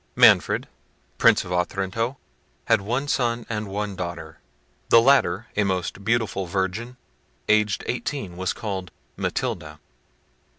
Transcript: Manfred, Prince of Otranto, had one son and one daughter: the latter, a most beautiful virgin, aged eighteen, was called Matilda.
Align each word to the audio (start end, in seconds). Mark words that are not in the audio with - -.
Manfred, 0.15 0.67
Prince 1.19 1.45
of 1.45 1.51
Otranto, 1.53 2.17
had 2.65 2.81
one 2.81 3.07
son 3.07 3.45
and 3.49 3.67
one 3.67 3.95
daughter: 3.95 4.39
the 4.89 4.99
latter, 4.99 5.45
a 5.55 5.63
most 5.63 6.03
beautiful 6.03 6.47
virgin, 6.47 6.97
aged 7.47 7.83
eighteen, 7.85 8.35
was 8.35 8.51
called 8.51 8.89
Matilda. 9.15 9.77